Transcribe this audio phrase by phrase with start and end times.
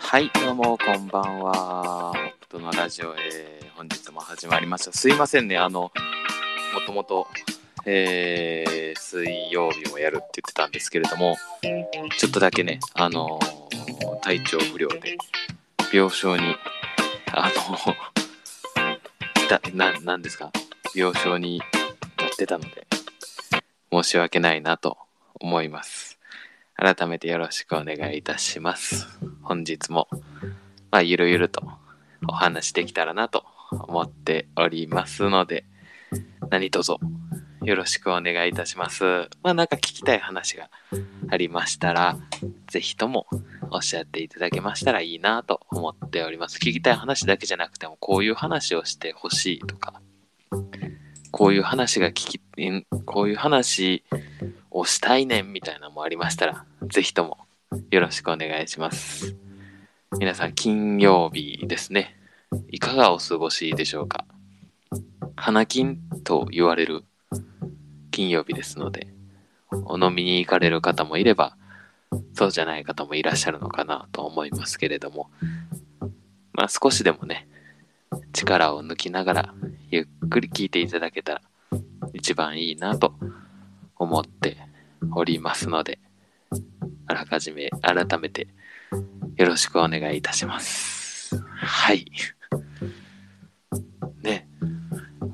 [0.00, 2.12] はい、どうもこんばんは。
[2.40, 4.92] 北斗のラジオ、えー本日も始まりました。
[4.92, 5.92] すいませんね、あの、
[6.74, 7.28] もともと、
[7.86, 11.36] えー水曜日もやるって言ってたんですけれども、
[12.18, 15.16] ちょっとだけね、あのー体調不良で、
[15.92, 16.56] 病床に、
[17.32, 17.94] あの
[19.34, 20.50] 来た、な、なんですか、
[20.96, 21.64] 病床にな
[22.26, 22.88] ってたので、
[23.92, 24.98] 申し訳ないなと
[25.42, 26.20] 思います。
[26.76, 29.08] 改めてよろしくお願いいたします。
[29.42, 30.08] 本日も、
[30.90, 31.62] まあ、ゆるゆると
[32.28, 35.64] お話できたらなと思っておりますので、
[36.48, 36.96] 何卒
[37.64, 39.04] よろしくお願いいたします。
[39.42, 40.70] まあ、なんか聞きたい話が
[41.28, 42.16] ありましたら、
[42.68, 43.26] ぜひとも
[43.70, 46.58] おっしゃっていただけましたらいいなと思っております。
[46.58, 50.00] 聞きたい話だけじゃなくても、こういう話をしてほしいとか、
[51.32, 52.40] こういう話が聞き、
[53.06, 54.04] こういう話
[54.70, 57.38] をしたいねんみたいなのもありましたら、ぜひとも
[57.90, 59.34] よろしくお願いします。
[60.18, 62.16] 皆さん、金曜日ですね。
[62.68, 64.26] いかがお過ごしでしょうか？
[65.34, 67.02] 花金と言われる
[68.10, 69.08] 金曜日ですので、
[69.86, 71.56] お飲みに行かれる方もいれば、
[72.34, 75.30] そうじゃない方もいらっしゃるのかなと思いますけれども、
[76.52, 77.48] まあ少しでもね、
[78.32, 79.54] 力を抜きながら、
[79.90, 81.42] ゆっくり聞いていただけたら
[82.12, 83.14] 一番いいなと
[83.96, 84.56] 思って
[85.14, 85.98] おりますので、
[87.06, 88.48] あらかじめ改めて
[89.36, 91.42] よろしくお願いいたします。
[91.56, 92.06] はい。
[94.22, 94.48] ね。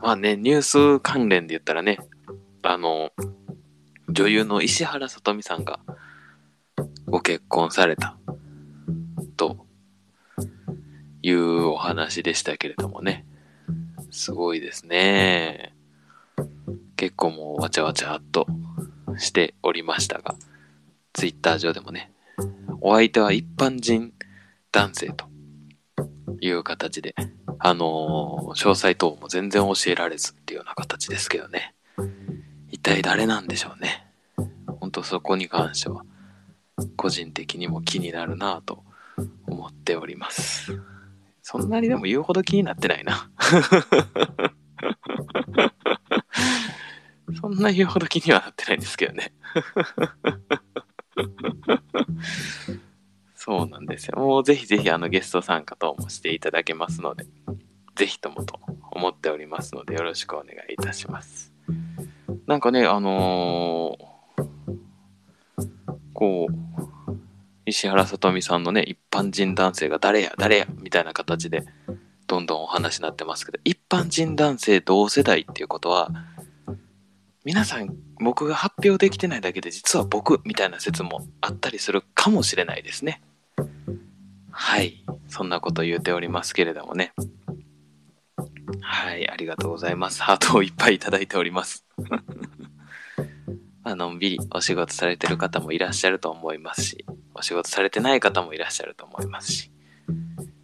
[0.01, 1.99] まあね、ニュース関連で言ったらね、
[2.63, 3.11] あの、
[4.09, 5.81] 女優の石原さとみさんが
[7.07, 8.17] ご結婚された
[9.37, 9.67] と
[11.23, 13.25] いうお話でしたけれどもね。
[14.11, 15.75] すごいですね。
[16.97, 18.47] 結構もうわちゃわちゃっと
[19.17, 20.35] しておりましたが、
[21.13, 22.13] ツイッター上でもね、
[22.81, 24.13] お相手は一般人
[24.73, 25.27] 男性と
[26.41, 27.15] いう形で、
[27.59, 31.75] あのー詳細等も全然教えられずっていうような形ですけどね。
[32.71, 34.07] 一体誰なんでしょうね。
[34.81, 36.05] ほんとそこに関しては、
[36.97, 38.85] 個人的にも気になるなぁと
[39.47, 40.81] 思っております。
[41.51, 43.31] そんなにでも言うほど気になってないな。
[47.41, 49.33] そんな言うほど気にはなってないんですけどね。
[53.35, 54.19] そうなんですよ。
[54.19, 57.25] もうぜひぜひあのゲスト参加等もしていただけますので、
[57.97, 58.61] ぜひともと
[58.91, 61.55] 思っておりますので、よろしくお願いいたします。
[62.47, 64.45] なんかね、あのー
[66.13, 66.53] こう、
[67.69, 71.65] 石原さとみさんのね、一般人男性が誰や、誰や、みたいな形で、
[72.27, 76.11] どんどんお話になってますけど、一般人男性同世代っていうことは、
[77.45, 83.23] 皆さん、僕が発表できてないだけで、実は僕、みたいな説もあったりするかもしれないですね。
[84.51, 85.05] はい。
[85.29, 87.13] そんなこと言うておりますけれどもね。
[88.81, 89.29] はい。
[89.29, 90.23] ありがとうございます。
[90.23, 91.87] ハートをいっぱいいただいております。
[93.85, 97.07] まあのんびりお仕事されてる方もいらっしゃると思いますし、
[97.39, 99.73] お仕事されてない方もいらっしゃると思いますし、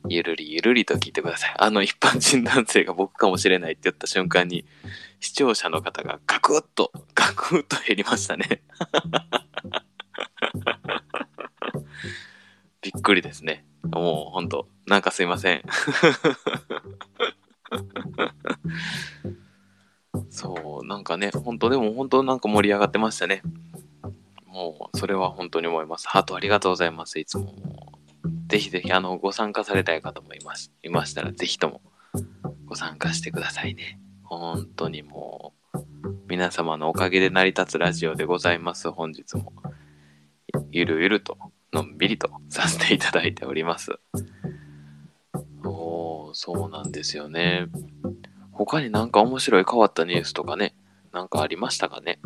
[0.09, 1.55] ゆるりゆるりと聞いてください。
[1.59, 4.65] あの一般人男性が僕かもしれないって言った瞬間に、
[5.21, 8.63] 視聴者の方がガクッと、ガクッと減りましたね。
[12.83, 13.65] びっくりですね。
[13.83, 15.63] もうほんと、なんかすいません。
[20.29, 23.43] そう、なんかね、本当でも本当なんか盛り上がってましたね。
[24.55, 26.07] もう、それは本当に思います。
[26.07, 27.19] ハートありがとうございます。
[27.19, 27.57] いつも。
[28.47, 30.71] ぜひぜひ、あの、ご参加されたい方もいます。
[30.85, 31.83] いましたら、ぜひとも
[32.67, 33.99] ご参加してくださいね。
[34.23, 35.79] 本当にもう、
[36.29, 38.93] 皆様のおかげで成り立つラジオでございます。
[38.93, 39.53] 本日も。
[40.71, 41.37] ゆるゆると、
[41.73, 43.99] のんびりとさせていただいております。
[45.65, 47.67] おー、そうなんですよね。
[48.53, 50.77] 他になんか面白い変わったニュースとかね、
[51.13, 52.21] なんかありましたかね？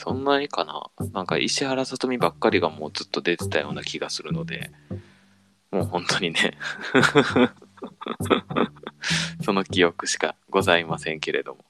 [0.00, 0.90] そんなにかな？
[1.12, 4.70] なんか石原さとみばっかりがもうずっと出てたような気がするので、
[5.70, 6.56] もう本当にね、
[9.44, 11.64] その記憶しかございませんけれども。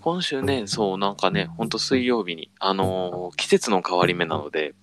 [0.00, 4.74] 今週ね、そうなんかね、ほんと水曜日に、あのー季節の変わり目なので、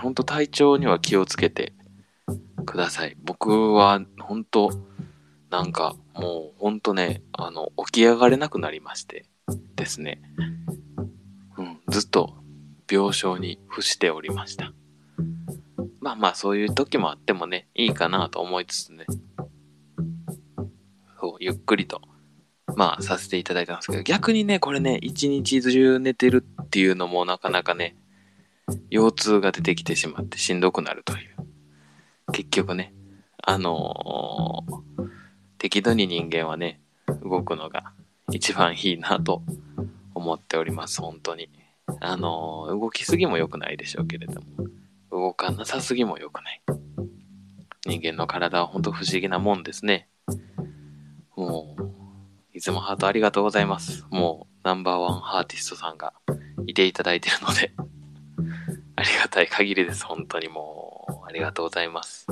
[0.00, 1.74] ほんと体調には気をつけて
[2.64, 3.16] ください。
[3.22, 4.70] 僕は本当
[5.50, 9.26] なんかもうほんとね、あの、起き上がれなくなりまして
[9.76, 10.22] ですね。
[11.88, 12.36] ずっと
[12.90, 14.72] 病床に伏しておりました。
[16.00, 19.06] まあまあそういう時もあってもね、いいかなと思いつつね。
[21.20, 22.00] そう、ゆっくりと、
[22.76, 27.96] まあさせていただいたんですけど、逆にね、これね、一日中寝てるっていうのもなかなかね、
[28.90, 32.32] 腰痛が出てきてしまってしんどくなるという。
[32.32, 32.94] 結局ね、
[33.42, 35.08] あのー、
[35.56, 36.80] 適度に人間はね、
[37.22, 37.92] 動くのが
[38.30, 39.42] 一番いいなと
[40.14, 41.48] 思っております、本当に。
[42.00, 44.46] あの、動きすぎも良くないでしょうけれども、
[45.10, 46.62] 動かなさすぎも良くない。
[47.86, 50.08] 人間の体は本当不思議なもんですね。
[51.36, 51.88] もう、
[52.52, 54.04] いつもハートありがとうございます。
[54.10, 56.12] もう、ナンバーワンアーティストさんが
[56.66, 57.72] いていただいてるので
[58.96, 60.04] ありがたい限りです。
[60.04, 62.26] 本当にもう、ありがとうございます。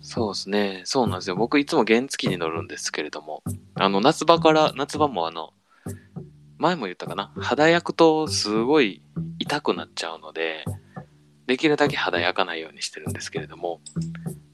[0.00, 0.82] そうですね。
[0.84, 1.36] そうなんですよ。
[1.36, 3.42] 僕いつも原付に乗るんですけれども、
[3.74, 5.52] あの、夏場から、夏場もあの、
[6.58, 9.02] 前も言ったかな肌焼くとすごい
[9.38, 10.64] 痛くなっちゃうので、
[11.46, 13.80] できるだけ肌焼かないようにしてるんですけれども、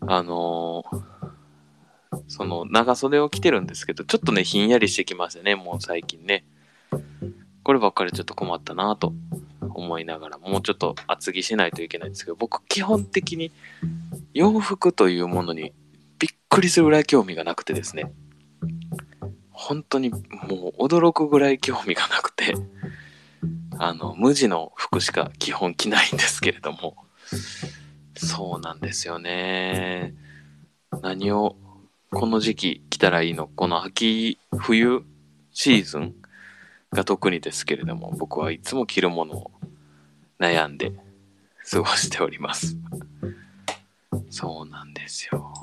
[0.00, 6.44] あのー、その長袖を着てるんですけど、ちょっとね、ひんやりしてきますよね、もう最近ね。
[7.62, 9.14] こればっかりちょっと困ったなと
[9.60, 13.52] 思いながら、もうちょっと厚着しないといけないんですけど、僕基本的に
[14.34, 15.72] 洋服というものに
[16.18, 18.12] びっくりするぐらい興味がなくてですね。
[19.62, 20.18] 本当にも
[20.76, 22.54] う驚くぐらい興味がなくて、
[23.78, 26.96] あの、無地の服しか基本着ないんですけれども、
[28.16, 30.14] そうなんですよね。
[31.00, 31.54] 何を
[32.10, 33.48] この時期来たらいいの？
[33.54, 35.04] この秋、冬
[35.52, 36.14] シーズン
[36.90, 39.50] が特にですけれども、僕はいつも着るものを
[40.40, 40.92] 悩んで
[41.70, 42.76] 過ごしております。
[44.28, 45.54] そうなんですよ。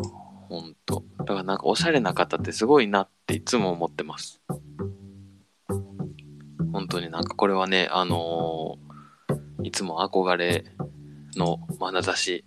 [0.50, 1.04] ほんと。
[1.20, 4.42] だからなんかおしゃれな方ってすごいなっていつも思ってます。
[6.74, 10.66] 本当になんかこれはね、あのー、いつも憧れ
[11.36, 12.46] の眼差し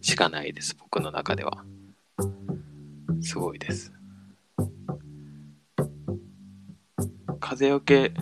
[0.00, 1.64] しかないです、僕の中では。
[3.20, 3.92] すごいです。
[7.38, 8.12] 風よけ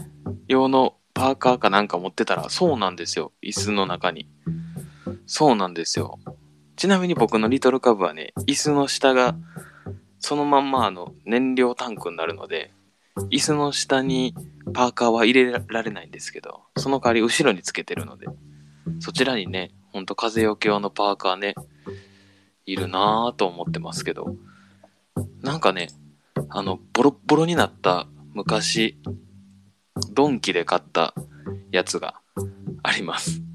[0.47, 3.33] 用のパーカーかなんか持ってたら、そうなんですよ。
[3.43, 4.29] 椅子の中に。
[5.27, 6.19] そうなんですよ。
[6.77, 9.35] ちなみに僕のリトルカブはね、椅子の下が
[10.21, 12.73] そのまんまあの燃料タンクになるので、
[13.31, 14.35] 椅子の下に
[14.75, 18.27] パーカーは入れられないんですけど、その代わり後ろにつけてるので、
[19.01, 21.55] そちらにね、ほんと風よけ用のパーカーね、
[22.67, 24.35] いるなぁと思ってますけど、
[25.43, 25.89] なんかね、
[26.51, 28.99] あの、ボロッボロになった昔、
[30.13, 31.15] ドンキで買った
[31.71, 32.21] やつが
[32.83, 33.46] あります。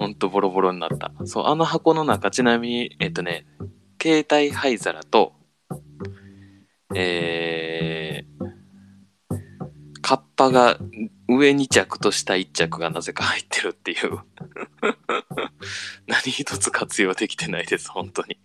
[0.00, 1.12] ほんとボロボロになった。
[1.26, 3.44] そう、あの箱の中、ちなみに、えっとね、
[4.00, 5.34] 携帯灰皿と、
[6.94, 9.40] えー、
[10.00, 10.78] カッパが
[11.28, 14.20] 上2着と下1着がなぜか入ってるっていう
[16.08, 18.38] 何一つ活用できてないです、本当に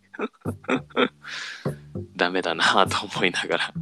[2.17, 3.73] ダメだなぁと思いながら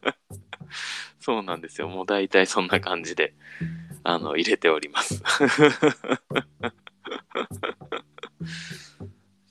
[1.20, 1.88] そうなんですよ。
[1.88, 3.32] もう大体そんな感じで、
[4.04, 5.22] あの、入れております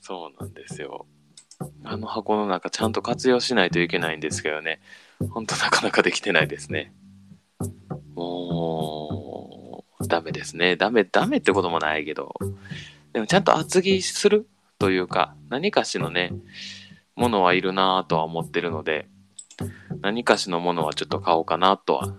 [0.00, 1.06] そうなんですよ。
[1.84, 4.80] あの箱の中ちゃんと活用しないといけないんですけどね。
[5.30, 6.92] ほんとなかなかできてないですね。
[8.14, 10.76] もう、ダメですね。
[10.76, 12.34] ダメ、ダメってこともないけど。
[13.12, 14.48] でもちゃんと厚着する
[14.78, 16.32] というか、何かしのね、
[17.14, 19.08] ものはいるなぁとは思ってるので、
[20.00, 22.14] 何かしのものはちょっと買おうかなとは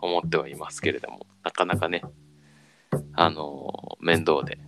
[0.00, 2.02] 思ってはいますけれども、なかなかね、
[3.14, 4.58] あの、面倒で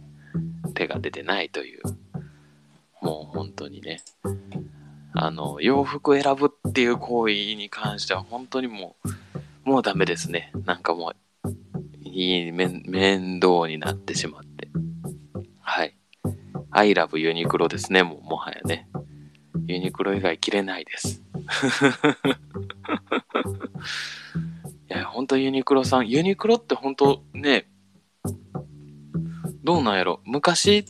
[0.75, 1.83] 手が出てないという、
[3.01, 4.03] もう本当にね、
[5.15, 8.97] あの、洋服選ぶっていう行為に関しては本当にも
[9.65, 10.53] う、もうダメですね。
[10.65, 11.17] なんかもう、
[12.03, 14.69] いい面倒になってしまって。
[15.61, 15.97] はい。
[16.71, 18.89] I love ユニクロですね、ももはやね。
[19.67, 21.23] ユニクロ以外着れないです。
[24.99, 27.69] や、ほんとユニクロさん、ユニクロってほんとね、
[29.63, 30.85] どうなんやろ昔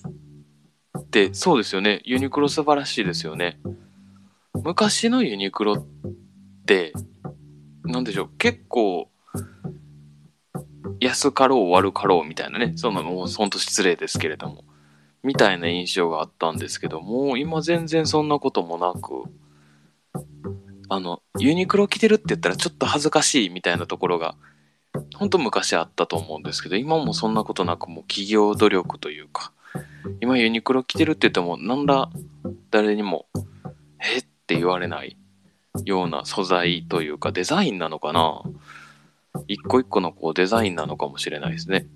[0.98, 2.00] ってそうですよね。
[2.04, 3.60] ユニクロ素晴らしいですよね。
[4.62, 5.86] 昔のユニクロっ
[6.66, 6.92] て、
[7.84, 9.08] なんでしょう、結構、
[11.00, 14.64] 安かろう悪かろうみたいなね、そのもうほんと失礼ですけれども。
[15.22, 19.24] みたいな印象があったんですけどもう、今全然そんなこともなく、
[20.88, 24.36] あの、ユニクロ着てるって言ったらちょっと恥ずかしいみたいなところが、
[25.16, 29.52] ほんと昔あったと思うんですけど、今もそんなことなくもう企業努力というか、
[30.20, 32.10] 今ユニクロ着てるって言っても、なんら
[32.70, 33.26] 誰にも、
[34.00, 35.16] えって言われない
[35.84, 38.42] ような素材というかデザインなのかな？
[39.48, 41.86] 一個一個のこうデザインなのかもしれないですね。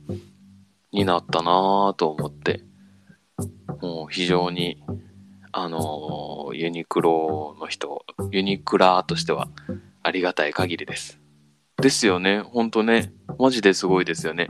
[0.91, 2.63] になったなぁと思って、
[3.81, 4.83] もう非常に、
[5.61, 9.49] あの、ユニクロの人、ユニクラーとしては
[10.05, 11.21] ありがたい限りです。
[11.83, 12.41] ですよね。
[12.41, 13.13] ほんとね。
[13.39, 14.49] マジですごいですよね。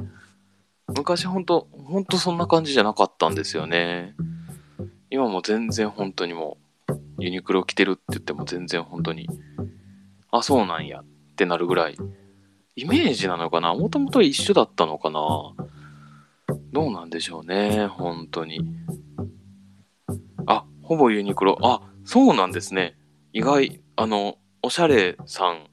[0.86, 4.14] 昔ほんと、ほんとそんな感じじゃなかったんですよね。
[5.10, 6.58] 今も全然本当にも
[6.90, 9.28] う、ユニクロ着てるって言っても全然本当に、
[10.30, 11.04] あ、そうなんやっ
[11.36, 11.96] てなるぐらい、
[12.76, 13.74] イメージなのかな？
[13.74, 15.20] もともと一緒だったのかな？
[16.72, 18.60] どうなんでしょうね、本当に。
[20.46, 21.58] あ、ほぼユニクロ。
[21.60, 22.96] あ、そうなんですね。
[23.34, 25.68] 意外、あの、おしゃれさん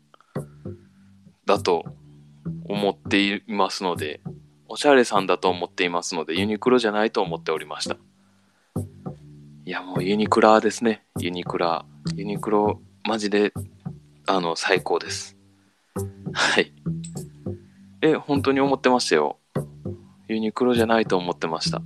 [1.46, 1.86] だと
[2.66, 4.20] 思っていますので、
[4.68, 7.96] おしゃれさんだと思っていますので、ユニクロじゃないと思っておりました。
[9.64, 11.06] いや、もうユニクラですね。
[11.18, 11.86] ユニクラ。
[12.16, 13.54] ユニクロ、マジで、
[14.28, 15.38] あの、最高です。
[16.34, 16.74] はい。
[18.02, 19.40] え、本当に思ってましたよ。
[20.28, 21.82] ユニクロじゃないと思ってました。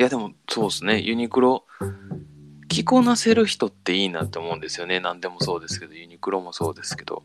[0.00, 0.98] いや、でも、そうですね。
[0.98, 1.66] ユニクロ、
[2.68, 4.98] 着こなせる人っていいなって思うんですよね。
[4.98, 7.22] 何でもそうですけど、ユニクロもそうですけど。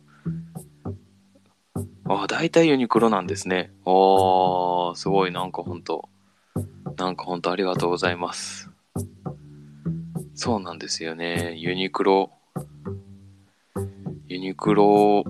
[2.10, 3.72] ああ、大体ユニクロなんですね。
[3.86, 6.10] ああ、すごい、なんかほんと、
[6.98, 8.70] なんかほんとありがとうございます。
[10.34, 11.54] そうなんですよね。
[11.56, 12.30] ユニクロ、
[14.28, 15.24] ユニクロ、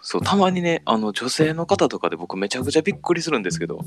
[0.00, 3.84] そう、たまにね、あの、女性の方とかで僕めちゃくちゃびっくりするんですけど、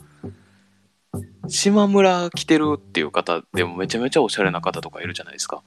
[1.48, 5.64] 島村着てるっていう方でもめちゃめちゃおしゃれな方とかいるじゃないですか。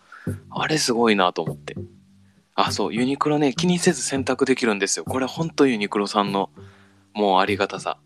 [0.51, 1.77] あれすごいなと思って。
[2.55, 5.05] あ、そう、ユニクロね、気にせず選択できるんですよ。
[5.05, 6.51] これほんとユニクロさんの、
[7.13, 7.99] もうありがたさ。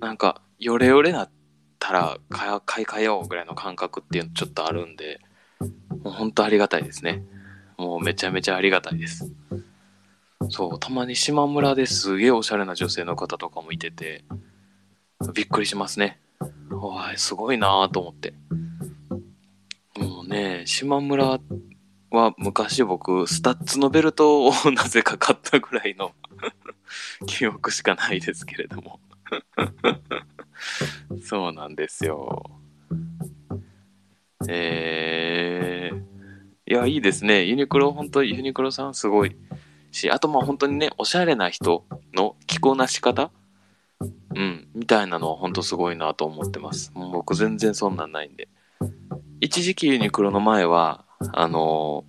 [0.00, 1.30] なんか、ヨレヨレなっ
[1.80, 5.20] たら買い替えようぐらいの感覚っていうのちょっとあるんで、
[6.04, 7.24] もうほんとありがたいですね。
[7.76, 9.32] もうめちゃめちゃありがたいです。
[10.48, 14.24] そう、たまに島村ですげえおしゃれな女性の方とかもいてて、
[15.34, 16.20] びっくりしますね。
[16.70, 18.34] わい、すごいなと思って。
[19.96, 21.40] もうね、島村
[22.10, 26.12] は昔僕、スタッズのベルトを なぜか買ったぐらいの
[27.26, 29.00] 記憶しかないですけれども
[31.22, 32.42] そうなんですよ。
[34.48, 37.44] えー、いや、いいですね。
[37.44, 39.36] ユニクロ、本当ユニクロさんすごい
[39.92, 43.30] し、あとまあ本当にね、おしゃれな人の着こなし方
[44.34, 46.92] うん、みたいなのは本当すごいなと思ってます。
[46.94, 48.48] 僕全然そんなんないんで。
[49.40, 52.04] 一時期ユニクロの前は、あの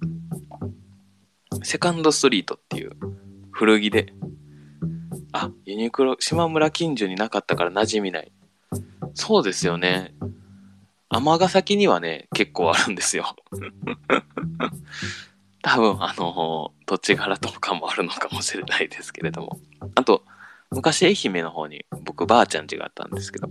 [1.52, 2.92] ー、セカンドストリートっていう
[3.52, 4.14] 古着で、
[5.32, 8.32] あ、ユニクロ、島村近所になかったから馴染みない。
[9.14, 10.14] そうですよね。
[11.10, 13.36] 尼崎にはね、結構あるんですよ。
[15.64, 19.60] 多分、あのー、土地柄とかもあるのかもしれないですけれども。
[19.96, 20.24] あと、
[20.72, 23.50] 昔愛媛の方に僕ばあちゃん家があったんですけど、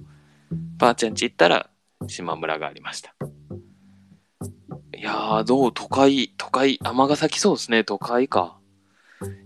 [0.78, 1.70] ばあちゃん家行ったら
[2.08, 3.14] 島村がありました。
[4.96, 8.58] いやー、どう都会、都会、尼崎そうですね、都会か。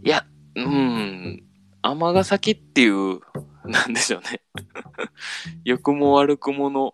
[0.05, 1.43] いや、うん、
[1.83, 3.21] 尼崎っていう、
[3.65, 4.41] なんでしょうね。
[5.65, 6.93] 良くも悪くもの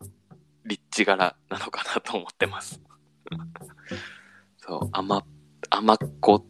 [0.65, 2.81] 立地柄なのかなと思ってます。
[4.59, 5.25] そう、甘、
[5.69, 6.45] 甘っこっ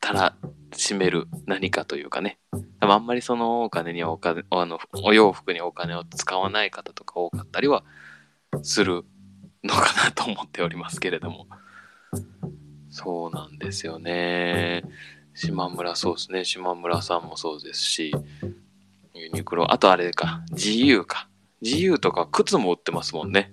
[0.00, 0.36] たら
[0.72, 2.38] 占める何かというかね。
[2.80, 7.84] あんまりそのお金にお金、あの、お洋服にお金を使わない方とか多かったりは
[8.62, 9.04] する
[9.62, 11.46] のかなと思っておりますけれども。
[12.90, 14.82] そうなんですよね。
[15.34, 16.44] 島村そうですね。
[16.44, 18.12] 島村さんもそうですし、
[19.14, 21.28] ユニクロ、あとあれか、GU か。
[21.62, 23.52] GU とか靴も売ってますもんね。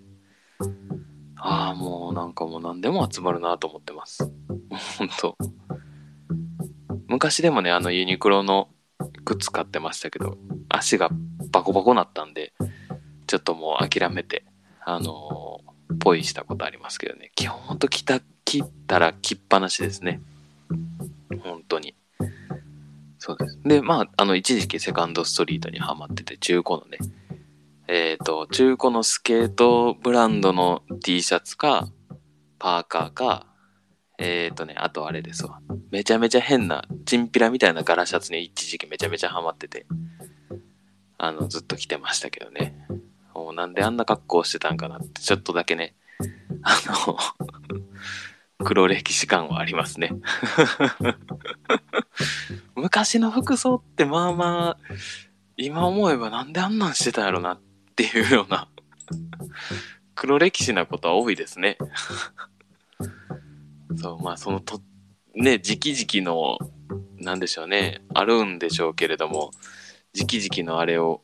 [1.38, 4.29] ああ、もうなんかもう何でも集まるなと思ってます。
[4.97, 5.38] 本当
[7.09, 8.69] 昔でもね、あのユニクロの
[9.25, 10.37] 靴買ってましたけど、
[10.69, 11.09] 足が
[11.51, 12.53] バコバコなったんで、
[13.25, 14.45] ちょっともう諦めて、
[14.85, 17.31] あのー、ポイしたことありますけどね。
[17.35, 20.21] 基本ほんと着た、切ったら着っぱなしですね。
[21.43, 21.95] 本当に。
[23.17, 23.59] そうです。
[23.65, 26.99] で、まあ、あの、一時期セカンドストリートにハマってて、中古のね、
[27.87, 31.89] えっ、ー、と、中古のスケートブランドの T シャツか、
[32.59, 33.47] パーカーか、
[34.19, 35.59] えっ、ー、とね、あとあれですわ。
[35.91, 39.85] めちゃめちゃ変な、チンピラみたいな柄シャツに一時期めちゃめちゃハマってて、
[41.17, 42.75] あの、ずっと着てましたけどね。
[43.33, 45.95] もうなんであんな格好してたんかなって、ちょっとだけね、
[46.63, 47.17] あの
[48.65, 50.11] 黒歴史感はありますね
[52.75, 54.77] 昔の服装ってまあまあ、
[55.55, 57.61] 今思えばなんであんなんしてたんやろなっ
[57.95, 58.67] ていうような
[60.15, 61.77] 黒歴史なことは多いですね
[63.98, 64.81] そう、まあそのと、
[65.36, 66.58] ね、時期時期の、
[67.17, 69.51] なんでしょうね、あるんでしょうけれども、
[70.13, 71.22] 時期時期のあれを、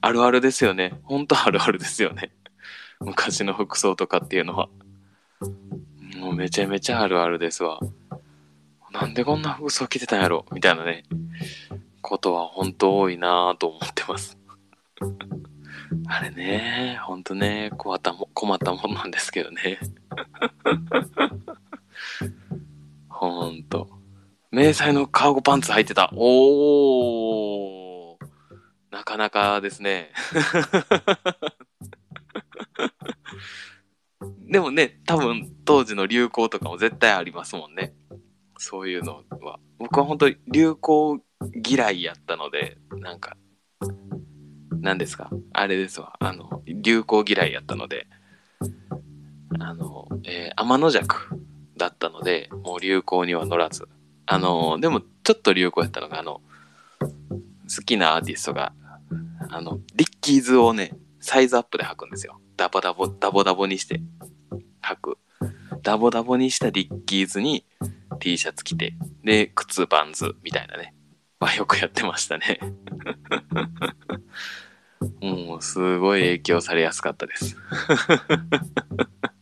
[0.00, 0.98] あるあるですよね。
[1.04, 2.32] ほんとあるあるですよね。
[3.00, 4.68] 昔の服装とかっていうのは。
[6.16, 7.80] もうめちゃめちゃあるあるですわ。
[8.92, 10.44] なんでこんな服装着てたんやろ？
[10.52, 11.04] みたいなね、
[12.02, 14.36] ことは本当多いなぁと思ってます。
[16.08, 19.78] あれね、ほんとね、困ったも困ったもんなんですけどね。
[23.08, 23.88] ほんと。
[24.50, 26.10] 迷彩のカーゴパンツ履いてた。
[26.14, 28.20] おー。
[28.90, 30.10] なかなかですね。
[34.50, 37.94] でもね、多分当時の流行とかも絶対ありますもんね。
[38.58, 39.60] そういうのは。
[39.78, 41.20] 僕は本当に流行
[41.66, 43.36] 嫌いやったので、なんか、
[44.80, 45.30] 何ですか？
[45.52, 46.14] あれですわ。
[46.18, 48.08] あの、流行嫌いやったので、
[49.60, 51.39] あの、えー、天の弱
[51.80, 53.88] だったので、もう流行には乗らず。
[54.26, 56.42] あの、でもちょっと流行やったのが、あの、
[57.00, 58.72] 好きなアーティストが、
[59.48, 62.40] あの、リッキーズをね、サイズアップで履くんですよ。
[62.56, 64.02] ダボダボ、ダボダボにして
[64.82, 65.18] 履く。
[65.82, 67.64] ダボダボにしたリッキーズに
[68.18, 68.94] T シャツ着て、
[69.24, 70.94] で、靴バンズみたいなね。
[71.40, 72.60] はよくやってましたね。
[75.22, 77.56] もう、すごい影響されやすかったです。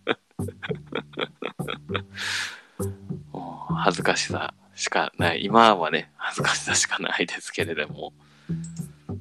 [3.33, 5.45] もう恥ずかしさしかない。
[5.45, 8.13] 今はね、恥ずかしさしかないですけれども、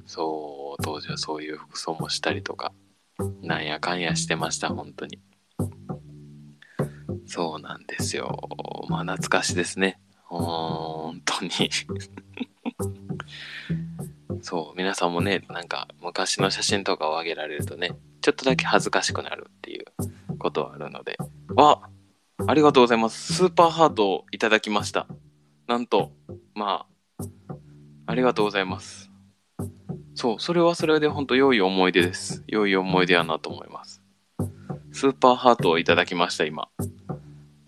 [0.06, 2.72] そう、当時はそういう服装もしたりとか、
[3.42, 5.20] なんやかんやしてました、本当に。
[7.26, 8.48] そうなんですよ。
[8.88, 10.00] まあ、懐かしいですね。
[10.24, 11.50] 本当に
[14.42, 19.84] そう、皆さんもね、なんか昔の写真とかを上げられるとね、ちょっとだけ恥ずかしくなるっていう
[20.38, 21.16] ことはあるので。
[21.56, 21.80] あ
[22.46, 23.34] ありがとうございます。
[23.34, 25.06] スーパーハートをいただきました。
[25.66, 26.12] なんと、
[26.54, 26.86] ま
[27.18, 27.26] あ、
[28.06, 29.10] ありがとうございます。
[30.14, 32.44] そう、それはそれで本当良い思い出です。
[32.46, 34.02] 良い思い出やなと思います。
[34.92, 36.68] スーパーハートをいただきました、今。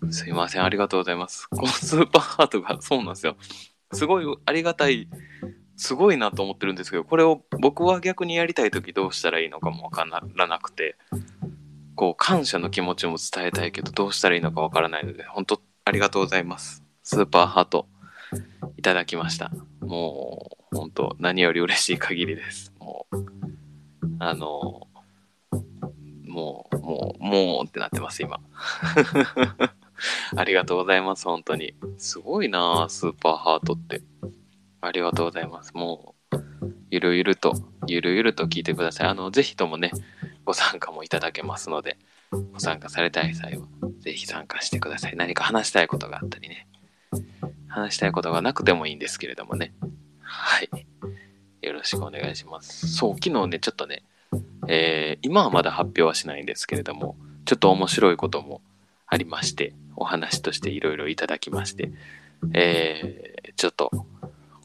[0.09, 1.47] すいません、ありがとうございます。
[1.49, 3.35] このスーパーハートが、そうなんですよ。
[3.93, 5.09] すごいありがたい、
[5.75, 10.97] すごいなと思ってるんですけど、これを僕は逆にやりたい時どうしたらいいのかもわからなくて、
[11.95, 16.83] こう、感謝の気持ちも伝えたいけど、どうしたらいいのかわからないので、本当ありがとうございます。
[17.03, 17.87] スーパーハート、
[18.77, 19.51] いただきました。
[19.81, 22.73] もう、本当何より嬉しい限りです。
[22.79, 23.17] もう、
[24.19, 24.87] あの、
[26.25, 28.39] もう、もう、もうってなってます、今。
[30.35, 31.75] ありがとうございます、本当に。
[31.97, 34.01] すごいなスーパーハートって。
[34.81, 35.73] ありがとうございます。
[35.73, 36.20] もう、
[36.89, 37.53] ゆるゆると、
[37.87, 39.07] ゆるゆると聞いてください。
[39.07, 39.91] あの、ぜひともね、
[40.45, 41.97] ご参加もいただけますので、
[42.53, 43.65] ご参加されたい際は、
[43.99, 45.15] ぜひ参加してください。
[45.15, 46.67] 何か話したいことがあったりね。
[47.67, 49.73] 話したいことがなくてもいいんですけれどもね。
[50.21, 50.69] はい。
[51.61, 52.87] よろしくお願いします。
[52.87, 54.03] そう、昨日ね、ちょっとね、
[54.67, 57.15] えー、今はまだ発表はしないんですけれども、
[57.45, 58.61] ちょっと面白いことも
[59.07, 61.91] ありまして、お話としていろいろいただきまして、
[62.53, 63.91] えー、ちょっと、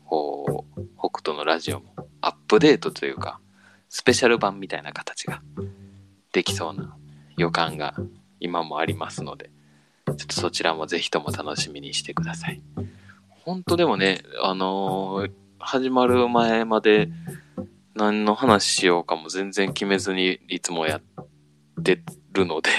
[0.07, 3.41] こう、北斗のラジオもアップデートというか、
[3.89, 5.43] スペシャル版みたいな形が
[6.33, 6.97] できそうな
[7.37, 7.95] 予感が
[8.41, 9.51] 今もありますので、
[10.07, 12.63] ちょっとそちらもぜひとも楽しみにしてください。
[13.45, 17.09] 本当でもね、あのー、始まる前まで
[17.95, 22.71] 何の話しようかも全然決めずにいつもやってるので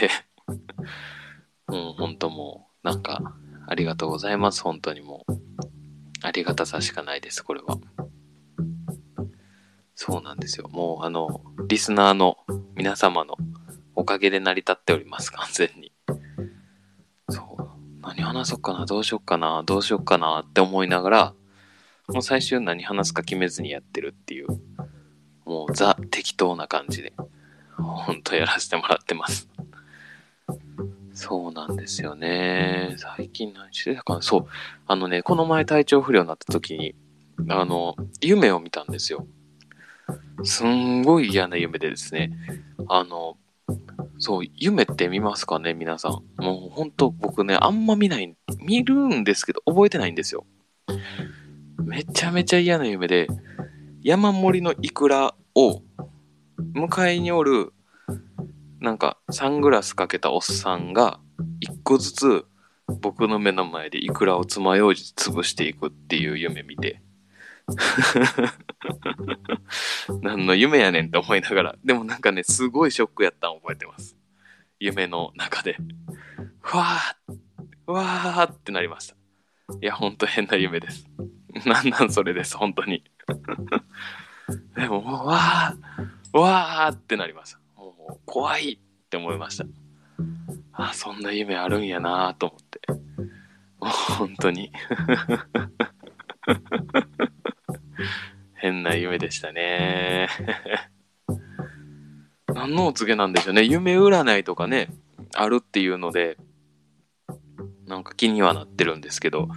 [1.67, 3.35] うん、本当もう、なんか、
[3.67, 4.61] ありがとうございます。
[4.61, 5.33] 本当にもう。
[6.21, 7.77] ありがたさしかないです、これは。
[9.95, 10.67] そうなんですよ。
[10.69, 12.37] もう、あの、リスナーの
[12.75, 13.35] 皆様の
[13.95, 15.91] おかげで成り立っております、完全に。
[17.29, 17.67] そう。
[18.01, 21.33] 何話そうかな、どうしよっかな、どうしよっかなって思いながら、
[22.09, 24.47] もう最終何話すか決めずにやってるっていう、
[25.45, 27.13] もうザ適当な感じで、
[27.75, 29.49] ほんとやらせてもらってます。
[31.17, 32.95] そうなんですよね。
[32.97, 34.45] 最近何してたかなそう。
[34.85, 36.93] あのね、この前体調不良になった時に、
[37.49, 39.25] あの、夢を見たんですよ。
[40.43, 42.31] すんごい嫌な夢でですね。
[42.87, 43.35] あの、
[44.19, 46.11] そう、夢って見ますかね皆さん。
[46.39, 50.45] もうほんと僕ね、あんま見ない、見るんですけど、覚えてないんですよ。
[51.83, 53.27] めちゃめちゃ嫌な夢で、
[54.03, 55.81] 山盛りのイクラを、
[56.75, 57.73] 迎えにおる
[58.79, 61.19] なんかサングラスかけたおっさんが
[61.59, 62.45] 一個ずつ
[63.01, 67.01] 僕の目の前でイクラを爪楊枝潰していくっていう夢見て。
[70.21, 71.75] 何の夢やねんって思いながら。
[71.83, 74.15] でもなんかねすごいショックやったん覚えてます。
[74.79, 75.77] 夢の中で。
[76.73, 79.15] わーわーってなりました。
[79.81, 81.07] いやほんと変な夢です。
[81.65, 83.03] なんなんそれです本当に。
[84.75, 87.66] でもわーわーってなりました。
[88.25, 89.65] 怖いって思いました。
[90.73, 92.81] あ、そんな夢あるんやなと思って。
[93.79, 94.71] もう本当に
[98.55, 100.27] 変な夢でしたね。
[102.47, 103.63] 何のお告げなんでしょうね。
[103.63, 104.89] 夢占いとかね、
[105.35, 106.37] あるっていうので、
[107.85, 109.47] なんか気にはなってるんですけど、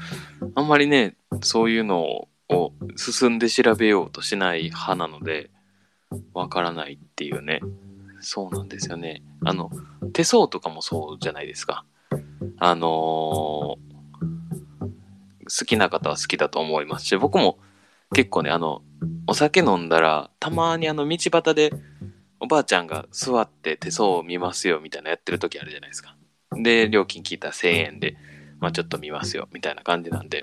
[0.55, 5.51] あんまりね、そういうのを進んで調べようとしない派なので、
[6.35, 7.61] わからないっていうね。
[8.21, 9.23] そうなんですよね。
[9.45, 9.71] あの、
[10.13, 11.85] 手相とかもそうじゃないですか。
[12.59, 14.81] あのー、
[15.45, 17.59] 好きな方は好きだと思いますし、僕も
[18.15, 18.83] 結構ね、あの、
[19.27, 21.73] お酒飲んだら、たまにあの、道端で、
[22.41, 26.17] おばあちゃんが座って手相を見ますよ、みたいなやってる時あるじゃないですか。
[26.53, 28.17] で、料金聞いたら1000円で、
[28.61, 30.43] まあちょっと見ますよ、みたいな感じなんで、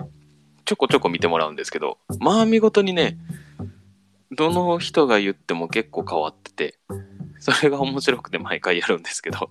[0.64, 3.18] ちょこちょこ見てもらうんですけど、まあ見事にね、
[4.30, 6.78] どの人が言っても結構変わってて、
[7.40, 9.50] それが面白くて毎回やるんですけど、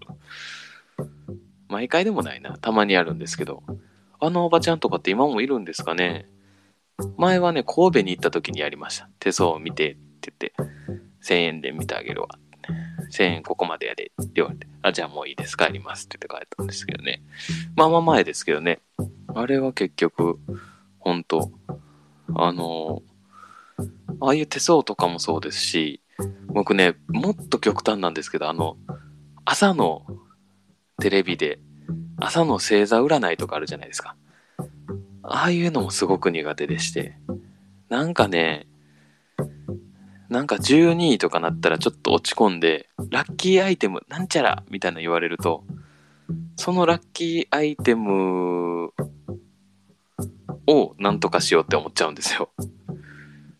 [1.69, 3.63] 毎回でもないな、たまにやるんですけど、
[4.19, 6.27] あのおばちゃんとかって今もいるんですかね
[7.17, 9.07] 前はね、神戸に行った時にやりました。
[9.19, 12.29] 手相を見てって言って、1000円で見てあげるわ。
[13.11, 17.21] 1000円ここまでやでって言われて、あ、じゃあもういいです、帰りますって言って帰ったんですけどね。
[17.75, 18.79] まあまあ前ですけどね。
[19.27, 20.39] あれは結局、
[20.99, 21.51] 本当
[22.35, 23.03] あの、
[24.19, 26.01] ああいう手相とかもそうですし、
[26.47, 28.77] 僕ね、もっと極端なんですけど、あの、
[29.45, 30.05] 朝の
[30.99, 31.59] テレビで、
[32.19, 34.15] 朝の星座占いとかあるじゃないですか。
[35.23, 37.17] ああいうのもすごく苦手でして。
[37.89, 38.67] なんかね、
[40.29, 45.63] なんか12位とかなったらちょっと落ち込んで、ラッキーアイテムなんちゃらみたいな言われると、
[46.57, 48.91] そのラッキーアイテム
[50.65, 52.49] をなんとかしようって思っちゃうんですよ。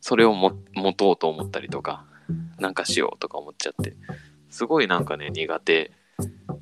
[0.02, 2.06] それをも持とうと思ったりとか、
[2.60, 3.96] なんかしようとか思っちゃって。
[4.50, 5.92] すごいなんかね、苦手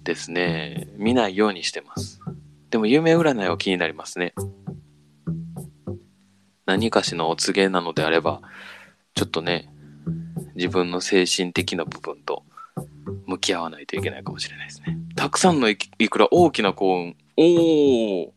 [0.04, 0.88] ですね。
[0.98, 2.20] 見ないようにしてます。
[2.70, 4.34] でも夢占いは気になりますね。
[6.66, 8.42] 何かしのお告げなのであれば、
[9.14, 9.70] ちょっとね、
[10.56, 12.44] 自分の精神的な部分と
[13.26, 14.98] 向き合わないといけないかもしれないですね。
[15.16, 17.16] たくさんのいくら大きな幸運。
[17.38, 18.34] おお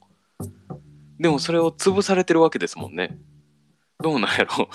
[1.19, 3.19] でもそれを潰されてるわけですもんね。
[4.01, 4.69] どうなんやろ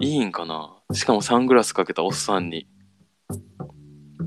[0.00, 0.76] いいんかな？
[0.92, 2.68] しかもサングラスかけたおっさんに。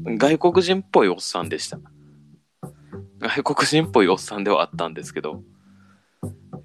[0.06, 1.80] 外国人っぽいおっさんでした。
[3.20, 5.44] 外国人っぽいおっさんではあったんですけど。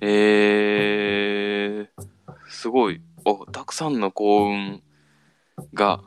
[0.00, 2.02] えー、
[2.48, 3.00] すごい。
[3.24, 4.82] お、たくさんの幸運
[5.72, 6.02] が、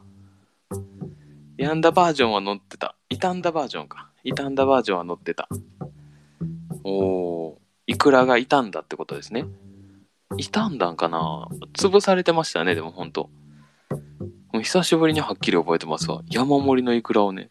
[1.58, 2.96] 病んだバージョンは載ってた。
[3.10, 4.12] 傷んだバージョンか。
[4.24, 5.48] 傷んだバージョンは載ってた。
[6.84, 7.58] おー、
[7.88, 9.46] イクラが傷んだってことですね。
[10.38, 11.48] 傷んだんかな？
[11.74, 13.30] 潰されてましたね、でもほんと。
[14.54, 16.22] 久しぶりにはっきり覚えてますわ。
[16.30, 17.48] 山盛りのイクラをね、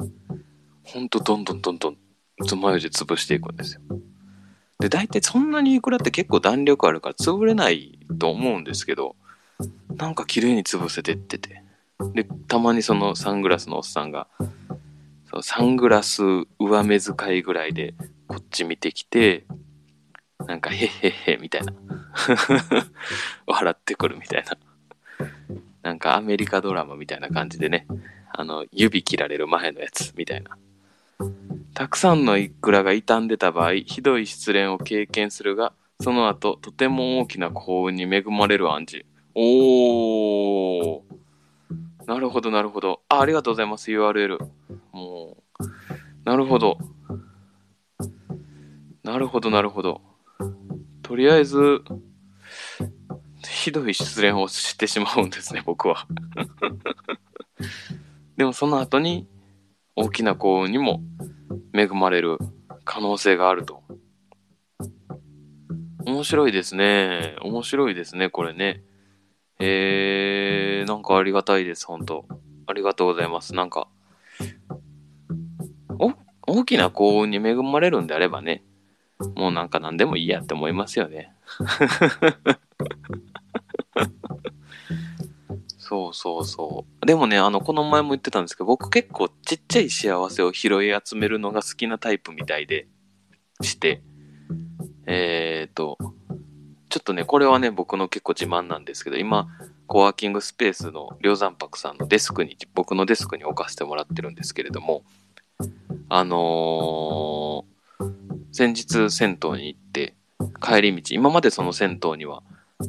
[0.85, 1.97] ほんとどんどんどんどん
[2.47, 3.81] つまようじ潰していくんですよ。
[4.81, 9.17] で、大体そんなにイクラって結構弾力あるから潰れないと思うんですけど、
[9.97, 11.63] なんか綺麗に潰せてってて。
[12.15, 14.29] で、たまにそのサングラスのおっさんが、
[15.31, 16.23] そのサングラス
[16.61, 17.95] 上目遣いぐらいで
[18.29, 19.47] こっち見てきて、
[20.47, 21.73] なんかへっへっへみたいな。
[23.47, 24.57] 笑ってくるみたいな。
[25.83, 27.87] なんかアメリカドラマみたいな感じでね、
[28.33, 30.57] あの、指切られる前のやつみたいな。
[31.75, 39.07] たくさんのイクラが傷んでた場合、ひどい失恋を経験するが、その後、とても大きな幸運に恵まれる暗示。
[39.35, 41.01] おー。
[42.07, 43.03] なるほど、なるほど。
[43.09, 44.39] あ、ありがとうございます、URL。
[44.93, 45.65] もう、
[46.25, 46.79] なるほど。
[49.03, 50.08] なるほど、なるほど。
[51.03, 51.83] とりあえず、
[53.47, 56.07] ひどい失恋をしてしまうんですね、僕は。
[58.37, 59.27] でもその後に、
[59.97, 61.03] 大きな幸運にも
[61.75, 62.39] 恵まれる
[62.85, 63.83] 可能性があると。
[66.07, 67.37] 面白いですね。
[67.43, 68.83] 面白いですね、これね。
[69.59, 72.25] えー、なんかありがたいです、本当
[72.67, 73.55] ありがとうございます。
[73.55, 73.89] なんか、
[75.99, 76.13] お、
[76.47, 78.63] 大きな幸運に恵まれるんであればね、
[79.35, 81.33] もうなんか何でもいいやって思いますよね。
[85.79, 87.07] そうそうそう。
[87.07, 92.89] でもね、あの、この前も言ってたんですけど、僕結構ちっちゃい幸せを拾い集めるのが好きなタイプみたいで、
[93.63, 94.03] して、
[95.07, 95.99] えーと、
[96.89, 99.49] ちょっとね、これはね、僕の結構自慢なんですけど、今、
[99.87, 105.03] コワーキングスペースの梁山泊さんのデスクに、僕のデスクに置かせてもらってるんですけれども、
[106.09, 107.68] あのー、
[108.59, 110.17] 先日銭湯に行って、
[110.61, 112.43] 帰り道、今までその銭湯には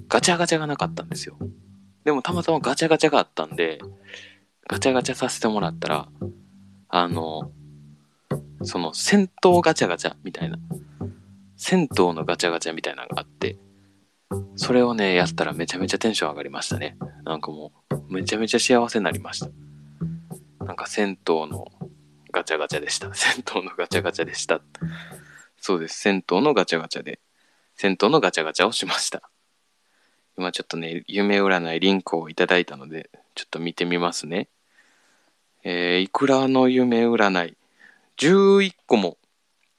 [0.08, 1.38] ガチャガチャがなかったんですよ。
[2.06, 3.80] でもたまたまガチャガチャがあったんで、
[4.68, 6.10] ガチャガチャさせてもらったら、
[6.88, 7.52] あの、
[8.64, 10.58] その戦闘ガチャガチャみたいな、
[11.56, 13.56] 銭湯のガチャガチャみたいなのがあって、
[14.56, 16.98] それをね、やったらめちゃめちゃテンション上がりましたね。
[17.26, 19.52] なんかもう、めちゃめちゃ幸せになりました。
[20.66, 21.68] なんか銭湯の
[22.32, 23.14] ガチャガチャでした。
[23.14, 24.62] 銭湯のガチャガチャでした。
[25.62, 26.00] そうです。
[26.00, 27.20] 銭湯のガチャガチャで、
[27.76, 29.30] 銭湯のガチャガチャをしました。
[30.38, 34.48] 今ちょっとね、夢占いリンクをいただいたので、ちょっと見てみますね。
[35.64, 37.58] えー、いくらの夢占い
[38.18, 39.18] ？11個も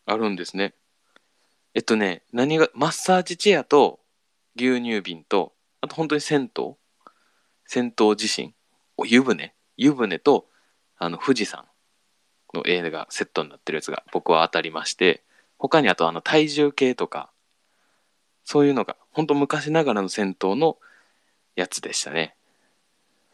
[0.06, 0.74] あるんですね。
[1.74, 4.00] えっとね、何が、マッサージチェアと
[4.56, 6.74] 牛乳瓶と、あと本当に銭湯
[7.66, 8.52] 銭湯地震
[8.96, 10.46] お湯船湯船と、
[10.98, 11.64] あの、富士山
[12.52, 15.22] の映画セットになってるやつが僕は当たりまして、
[15.60, 17.30] 他にあとあの体重計とか、
[18.44, 20.78] そういうのが、本当昔ながらの銭湯の
[21.54, 22.34] やつでしたね。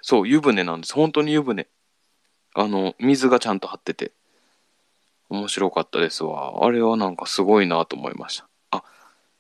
[0.02, 0.92] そう、湯船なんです。
[0.92, 1.68] 本当に湯船。
[2.52, 4.10] あの、水がちゃんと張ってて。
[5.28, 6.64] 面白かったですわ。
[6.66, 8.48] あれはなんかすごいなと思いました。
[8.72, 8.82] あ、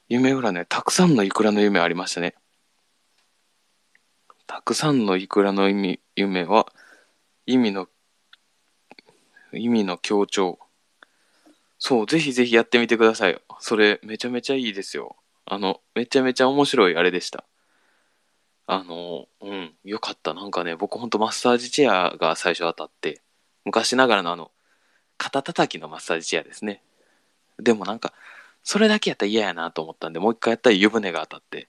[0.08, 2.36] 夢占い、たくさんのイクラの夢ありましたね。
[4.46, 6.72] たくさんのイクラの意味夢は、
[7.46, 7.88] 意味の、
[9.52, 10.60] 意味の強調。
[11.86, 13.40] そう、ぜひぜひやってみてください。
[13.60, 15.14] それ、めちゃめちゃいいですよ。
[15.44, 17.44] あの、めちゃめちゃ面白いあれでした。
[18.66, 20.34] あの、うん、よかった。
[20.34, 23.22] なんかね、僕ほんとマッサージチェアが最初当たって、
[23.64, 24.50] 昔ながらのあの、
[25.16, 26.82] 肩叩きのマッサージチェアですね。
[27.60, 28.12] でもなんか、
[28.64, 31.68] それだけやったら嫌やなと思ったんで、もう一回やったら湯船が当たって、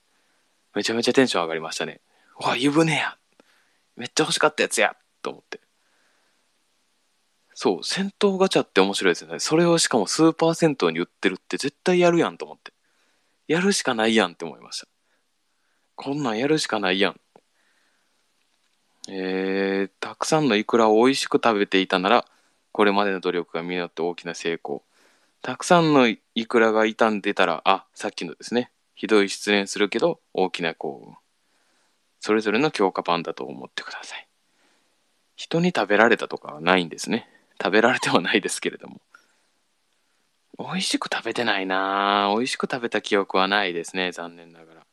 [0.73, 2.01] めちゃめちゃテンション上がりましたね。
[2.41, 3.17] うわ、湯船や
[3.95, 5.59] めっちゃ欲しかったやつやと思って。
[7.59, 9.39] そう、銭湯ガチャって面白いですよね。
[9.39, 12.71] それをしかもスーパー銭湯に売ってるって絶対やるやんと思って。
[13.47, 14.87] やるしかないやんって思いました。
[15.95, 17.19] こんなんやるしかないやん。
[19.09, 22.25] えー、たくさんのイクラを美味しく食べていたなら、
[22.73, 24.83] これまでの努力が実って大きな成功。
[25.41, 28.69] たくさんのイクラが傷んでたら、あ、さっきのですね。
[28.93, 31.15] ひどい失恋するけど、大きな幸運。
[32.19, 34.27] それぞれの強化版だと思ってください。
[35.35, 37.27] 人に食べられたとかはないんですね。
[37.61, 39.01] 食べられてはないですけれども。
[40.59, 44.11] 美味しく食べてないな美味しく食べた記憶はないですね。
[44.11, 44.87] 残念ながら。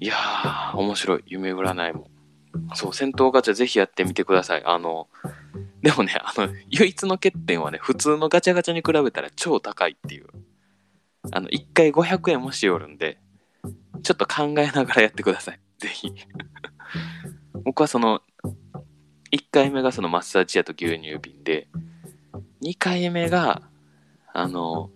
[0.00, 1.24] いやー、面白い。
[1.26, 2.08] 夢占いも。
[2.74, 4.62] そう、戦闘ガチャぜひやってみてください。
[4.64, 5.08] あの、
[5.82, 10.26] でもね、あの、唯一の欠点はね、普通のガチャガチャに比べたら超高いっていう。
[11.32, 13.18] あの、1回500円もしよるんで、
[14.02, 15.60] ちょっと考えながらやってください。
[15.78, 16.12] ぜひ。
[17.64, 18.20] 僕はその、
[19.34, 21.66] 1回目がそのマッサージ屋と牛乳瓶で、
[22.62, 23.62] 2回目が、
[24.32, 24.90] あの、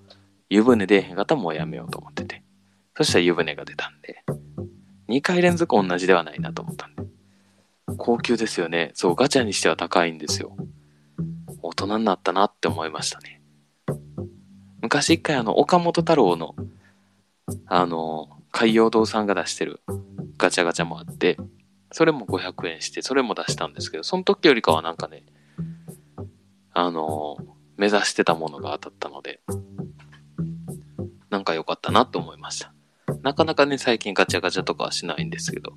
[0.49, 2.43] 湯船出えへんかったらもうやめようと思ってて。
[2.97, 4.25] そしたら湯船が出たんで、
[5.09, 7.03] 2回連続同じではないなと思ったんで。
[7.97, 8.93] 高級ですよね。
[8.95, 10.57] そう、ガチャにしては高いんですよ。
[11.63, 13.41] 大人になったなって思いましたね。
[14.83, 16.55] 昔一回あの、岡本太郎の、
[17.67, 19.81] あの、海洋堂さんが出してる
[20.37, 21.39] ガチャガチャもあって、
[21.93, 25.25] それも500円して、それも出したんですけど、その時よりかはなんかね、
[26.73, 27.37] あの、
[27.77, 29.41] 目指してたものが当たったので、
[31.31, 32.73] なんか良かったなと思いました。
[33.23, 35.73] なかなかね、最近ガチャガチャとかはしないんですけど、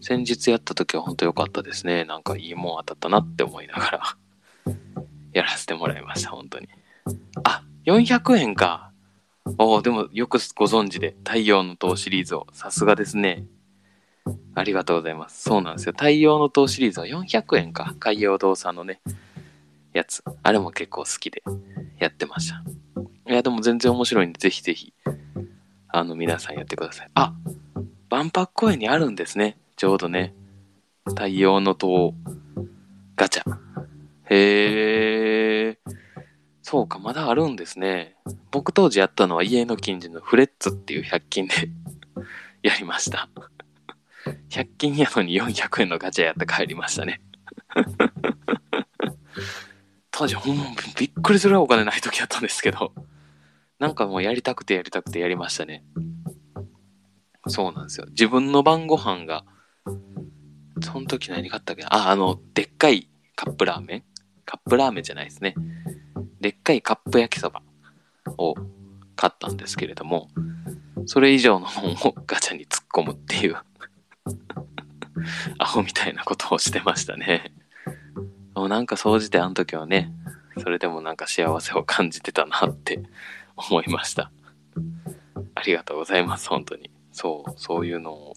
[0.00, 2.04] 先日やった時は本当良かったですね。
[2.04, 4.16] なんかいいもん当たったなって思いながら、
[5.32, 6.68] やらせてもらいました、本当に。
[7.44, 8.92] あ、400円か。
[9.58, 12.46] おお、でもよくご存知で、太陽の塔シリーズを。
[12.52, 13.46] さすがですね。
[14.54, 15.42] ありがとうございます。
[15.42, 15.92] そうなんですよ。
[15.92, 17.94] 太陽の塔シリーズは400円か。
[17.98, 19.00] 海洋堂さんのね、
[19.92, 20.22] やつ。
[20.42, 21.42] あれも結構好きで
[21.98, 22.62] やってました。
[23.30, 24.94] いや、でも全然面白いんで、ぜひぜひ、
[25.88, 27.10] あの、皆さんやってください。
[27.14, 27.34] あ、
[28.08, 29.58] 万博公園にあるんですね。
[29.76, 30.34] ちょうどね。
[31.06, 32.14] 太陽の塔
[33.16, 33.58] ガチャ。
[34.30, 35.78] へえ。
[36.62, 38.16] そうか、まだあるんですね。
[38.50, 41.54] 僕当時やったのは家の近所のフレッツっていう100均で
[42.62, 43.28] やりました。
[44.50, 47.20] 100均やのに400円のガチャやって帰りましたね。
[50.10, 50.64] 当時ほんま
[50.98, 52.94] びっくりするぐらいお金ない時やったんですけど、
[53.78, 55.84] なんかもうやりたくてやりたくてやりましたね。
[57.48, 58.06] そうなんですよ。
[58.08, 59.44] 自分の晩ご飯が、
[60.80, 61.94] その時何買ったっけな？
[61.94, 64.04] あ、あの、でっかいカップラーメン？
[64.44, 65.54] カップラーメンじゃないですね。
[66.40, 67.62] でっかいカップ焼きそば
[68.38, 68.54] を
[69.16, 70.28] 買ったんですけれども、
[71.06, 73.56] それ以上の本をガチャに突っ込むっていう
[75.58, 77.52] アホみたいなことをしてましたね。
[78.54, 80.12] もうなんか総じてあの時はね、
[80.58, 83.02] それでもなんか幸せを感じてたなって
[83.56, 84.30] 思いました。
[85.54, 86.90] ありがとうございます、本当に。
[87.12, 88.34] そう、そういうのを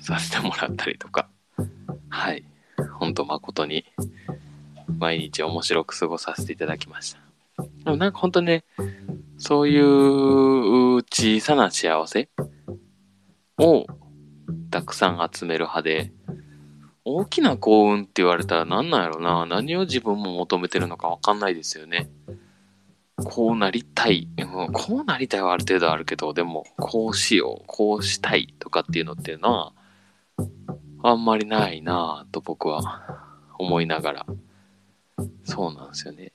[0.00, 1.28] させてもらったりとか、
[2.08, 2.44] はい、
[2.98, 3.84] 本当誠に
[4.98, 7.20] 毎日面白く過ごさせていただきました。
[7.84, 8.64] でもなんか本当ね、
[9.38, 12.28] そういう小さな幸せ
[13.58, 13.86] を
[14.70, 16.12] たくさん集める派で、
[17.04, 19.46] 大きな幸運って言われたら何なんやろな。
[19.46, 22.10] 何を自分も求めてるのかわかんないですよね。
[23.24, 24.28] こうなりたい。
[24.72, 29.72] こうなりたいはある程度あるけど、でも、こうしよう、こうしたいとかっていうのっていうのは、
[31.02, 33.26] あんまりないなぁと僕は
[33.58, 34.26] 思いながら。
[35.44, 36.32] そうなんですよね。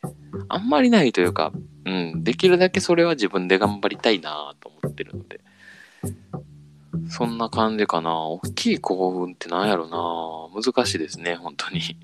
[0.49, 1.53] あんまりないというか、
[1.85, 5.39] うん、できるだけそれは自分で頑張りたいなぁと思ってるので。
[7.09, 8.25] そんな感じかな。
[8.25, 10.61] 大きい興奮って何やろな。
[10.61, 11.81] 難しいですね、本当に。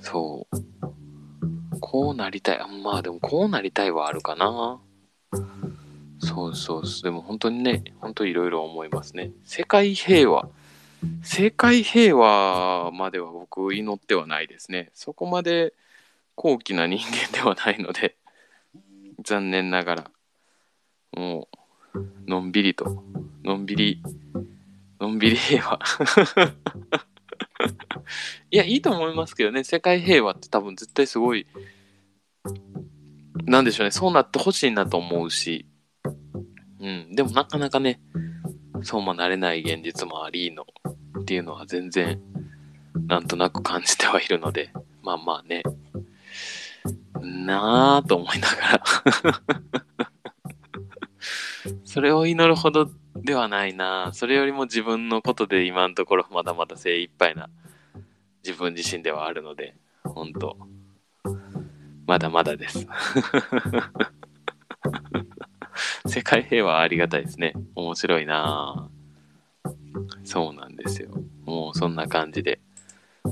[0.00, 1.80] そう。
[1.80, 2.60] こうなりたい。
[2.82, 4.80] まあでもこうなりたいはあるかな。
[6.18, 9.32] そうそうでも本当にね、本当いろいろ思いますね。
[9.44, 10.48] 世界平和。
[11.22, 14.90] 世界平和までは僕祈ってはないですね。
[14.94, 15.74] そこまで
[16.36, 18.16] 高貴な人間ではないので、
[19.24, 20.10] 残念ながら、
[21.16, 21.58] もう、
[22.26, 23.04] のんびりと、
[23.44, 24.02] のんびり、
[25.00, 25.78] のんびり平和。
[28.50, 31.46] いや、いいと思いますけどね、世界平和って多分絶対すごい。
[33.44, 35.66] なんでしょうね、そうなってほしいなと思うし、
[36.80, 38.00] うん、でもなかなかね、
[38.82, 40.66] そうもなれない現実もありの
[41.20, 42.20] っていうのは全然、
[43.06, 45.62] なんとなく感じてはいるので、まあまあね、
[47.20, 48.82] なぁと思いながら
[51.92, 57.48] それを祈るほどではないなそれよりも自分のことで今のところまだまだ精一杯な
[58.44, 60.56] 自分自身ではあるので、本当
[62.06, 62.88] まだまだです。
[66.06, 67.52] 世界平和ありがたいですね。
[67.76, 68.90] 面白いな
[70.24, 71.10] そうなんですよ。
[71.44, 72.58] もうそんな感じで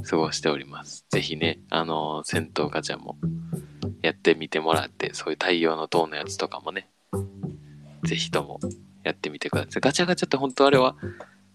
[0.08, 1.04] 過ごしております。
[1.10, 3.18] ぜひね、あの、戦闘ガチャも
[4.02, 6.88] やってみてもらって、そういう太陽の塔のやつとかもね、
[8.04, 8.60] ぜひとも
[9.02, 9.80] やってみてください。
[9.80, 10.96] ガチャガチャって本当あれは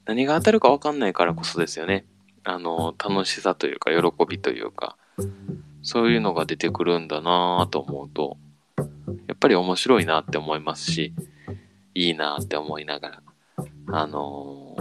[0.06, 2.06] 何が当たるかわかんないからこそですよね。
[2.44, 4.98] あの、楽しさというか、喜びというか、
[5.82, 8.38] そういうのが出てくるんだなぁと思うと、
[9.28, 11.14] やっぱり面白いなって思いますし、
[11.96, 13.24] いいなって思いながら、
[13.88, 14.76] あの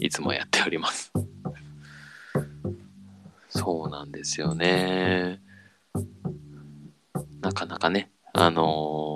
[0.00, 1.12] ー、いつもやっております。
[3.48, 5.40] そうなんですよね。
[7.40, 9.11] なかなかね、あのー、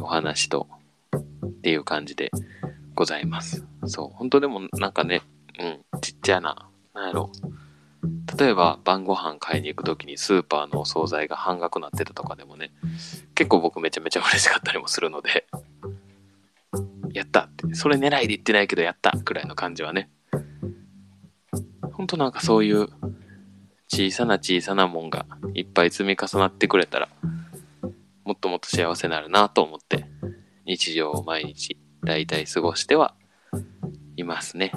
[0.00, 0.68] お話と、
[1.14, 2.30] っていう感じで
[2.94, 3.64] ございます。
[3.86, 5.22] そう、本当でもなんかね、
[5.58, 7.30] うん、ちっちゃな、なんやろ、
[8.38, 12.72] 例えば晩ご飯買いに行く時にスーパーのお惣菜が半額になってたとかでもね、
[13.34, 15.46] 結構僕めちゃめちゃ嬉しかったりもするので、
[17.12, 20.08] やったって、それ狙いで言ってないけどやったくらいの感じはね、
[21.92, 22.88] ほんとなんかそういう
[23.88, 27.08] 小さな小さなもんがいっぱい積み重なってくれたら、
[28.40, 30.06] っともっと幸せになるなと思って、
[30.64, 33.14] 日常を毎日大体過ごしては
[34.16, 34.72] いますね。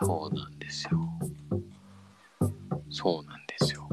[0.00, 0.98] そうなんですよ。
[2.90, 3.88] そうなんですよ。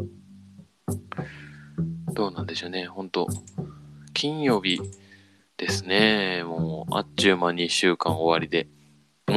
[2.13, 2.87] どうなんでしょうね。
[2.87, 3.27] 本当
[4.13, 4.79] 金曜日
[5.57, 6.43] ですね。
[6.45, 8.69] もう、あっちゅう間に1週間終わりで。